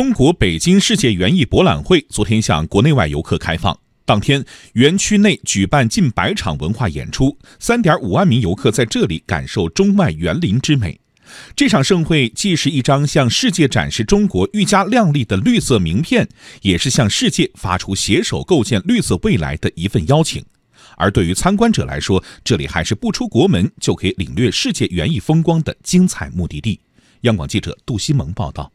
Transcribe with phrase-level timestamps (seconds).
[0.00, 3.78] 中国北京世界园艺博览会昨天向国内外游客开放。
[4.06, 4.42] 当天，
[4.72, 10.98] 园区内举办近百场文化演出，三点五万名游客在这里感受中外园林之美。
[11.54, 16.26] 这场盛会既是一张向世界展示中国愈加亮丽的绿色名片，
[16.62, 20.42] 也是向世界发出携手构建绿色未来的一份邀请。
[20.96, 26.80] 而对于参观者来说，这里还是不出国门就可以领略世界园艺风光的精彩目的地。
[27.20, 28.72] 央广记者杜西蒙报道。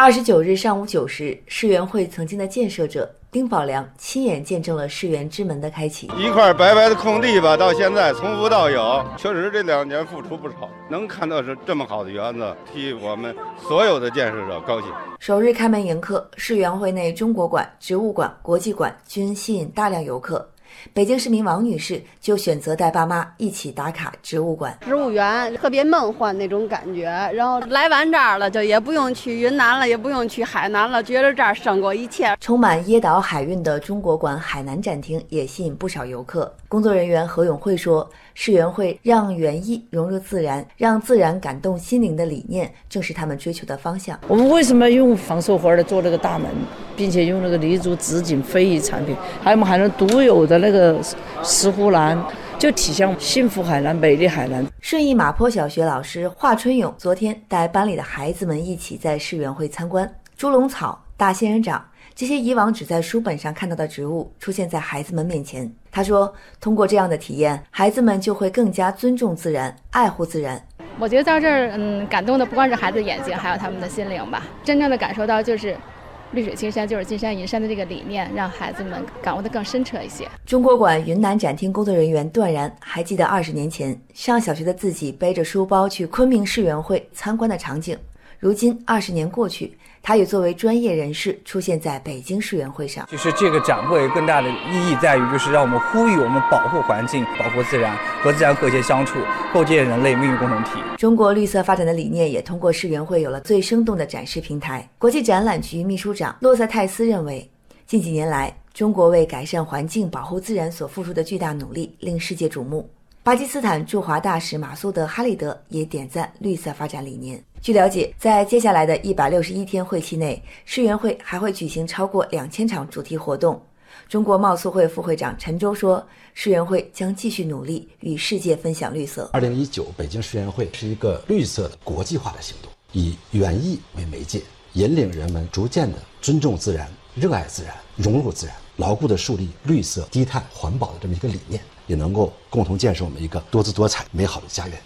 [0.00, 6.08] 二十九日上午九时，世园会曾经的建设者丁宝良亲眼见证了世园之门的开启。
[6.16, 10.70] 一块白白的空地吧，到现在从无到有，确实这两年付出不少。
[10.88, 14.88] 能看到是这么好的园子，替我们所有的建设者高兴。
[15.18, 20.48] 首日开门迎客，世园会内中国馆、植物馆、国际馆均吸引大量游客。
[20.92, 24.76] 北京市民王女士就选择带爸妈一起打卡植物馆。
[24.80, 27.04] 植物园特别梦幻那种感觉，
[27.34, 32.36] 然后来完这儿了，就也不用去云南了，也不用去海南了，觉得这儿胜过一切。
[32.40, 36.52] 充满椰岛海韵的中国馆海南展厅也吸引不少游客。
[36.68, 44.18] 工作人员何永慧说：“世园会让园艺融入自然，让自然感动心灵的理念，正是他们追求的方向。
[44.28, 46.50] 我们为什么用仿手花儿做这个大门，
[46.94, 50.98] 并且用那个黎族紫锦非遗产品，还有我们海南独有的那个
[51.42, 52.22] 石斛兰，
[52.58, 61.84] 就体现幸福海南、美丽海南。”顺义马坡小学老师华春勇昨天带班里的孩子们一起在世园会参观，猪笼草、大仙人掌。
[62.14, 65.70] 这些以往只在书本上看到的植物出现在孩子们面前。
[65.90, 70.60] 他说：“通过这样的体验，孩子们就会更加尊重自然，爱护自然。”
[70.98, 74.42] 我觉得到这儿，嗯，感动的不光是孩子的眼睛，还有他们的心灵吧。
[74.64, 75.76] 真正的感受到就是
[76.32, 80.28] “绿水青山就是金山银山”的这个理念，让孩子们感悟的更深彻一些。
[80.44, 87.96] 中国馆云南展厅工作人员段然还记得二十年前上小学的自己背着书包去昆明世园会参观的场景。
[88.40, 93.04] 如今二十年过去，他也作为专业人士出现在北京世园会上。
[93.10, 99.18] 其实这个展会更大的意义在于，就是让我们呼吁我们保护环境、保护自然，和自然和谐相处，
[99.52, 100.70] 构建人类命运共同体。
[100.96, 104.88] 中国绿色发展的理念也通过世园会有了最生动的展示平台。
[104.98, 107.50] 国际展览局秘书长洛塞泰斯认为，
[107.88, 112.88] 近几年来，中国为改善环境、保护自然所付出的巨大努力令世界瞩目。
[113.24, 117.42] 巴基斯坦驻华大使马苏德·哈利德也点赞绿色发展理念。
[117.60, 123.60] 据了解，在接下来的一百六十一天会期内，世园会还会举行超过两千场主题活动。
[124.08, 129.28] 中国贸促会副会长陈舟说：“世园会将继续努力与世界分享绿色。
[129.32, 134.40] 二零一九北京世园会是一个绿色的国际化的行动，以园艺为媒介，
[134.74, 144.78] 引领人们逐渐的尊重自然、热爱自然、融入自然，牢固的树立绿色、低碳、环保的这么一个理念，也能够共同建设我们一个多姿多彩、美好的家园。”